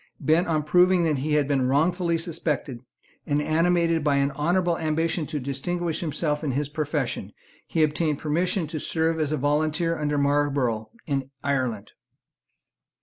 Bent 0.19 0.47
on 0.47 0.63
proving 0.63 1.03
that 1.03 1.19
he 1.19 1.33
had 1.33 1.47
been 1.47 1.67
wrongfully 1.67 2.17
suspected, 2.17 2.79
and 3.27 3.39
animated 3.39 4.03
by 4.03 4.15
an 4.15 4.31
honourable 4.31 4.75
ambition 4.79 5.27
to 5.27 5.39
distinguish 5.39 5.99
himself 6.01 6.43
in 6.43 6.53
his 6.53 6.69
profession, 6.69 7.31
he 7.67 7.83
obtained 7.83 8.17
permission 8.17 8.65
to 8.65 8.79
serve 8.79 9.19
as 9.19 9.31
a 9.31 9.37
volunteer 9.37 9.99
under 9.99 10.17
Marlborough 10.17 10.89
in 11.05 11.29
Ireland. 11.43 11.91